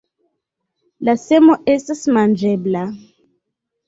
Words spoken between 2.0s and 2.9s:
manĝebla.